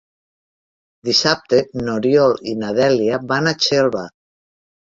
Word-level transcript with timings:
Dissabte 1.09 1.59
n'Oriol 1.83 2.35
i 2.55 2.57
na 2.63 2.73
Dèlia 2.81 3.23
van 3.33 3.51
a 3.53 3.57
Xelva. 3.67 4.03